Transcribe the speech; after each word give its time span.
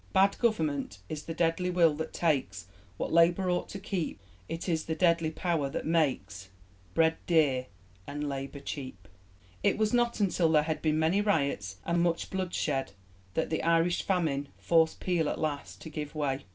Bad 0.13 0.39
government 0.39 0.97
Is 1.09 1.21
the 1.25 1.33
deadly 1.35 1.69
will 1.69 1.93
that 1.93 2.11
takes 2.11 2.65
What 2.97 3.13
Labour 3.13 3.51
ought 3.51 3.69
to 3.69 3.77
keep, 3.77 4.19
It 4.49 4.67
is 4.67 4.85
the 4.85 4.95
deadly 4.95 5.29
power 5.29 5.69
that 5.69 5.85
makes 5.85 6.49
Bread 6.95 7.17
dear 7.27 7.67
and 8.07 8.27
Labour 8.27 8.61
cheap. 8.61 9.07
It 9.61 9.77
was 9.77 9.93
not 9.93 10.19
until 10.19 10.51
there 10.51 10.63
had 10.63 10.81
been 10.81 10.97
many 10.97 11.21
riots 11.21 11.77
and 11.85 12.01
much 12.01 12.31
bloodshed 12.31 12.93
that 13.35 13.51
the 13.51 13.61
Irish 13.61 14.01
Famine 14.01 14.47
forced 14.57 14.99
Peel 14.99 15.29
at 15.29 15.37
last 15.39 15.81
to 15.81 15.89
give 15.91 16.15
way. 16.15 16.45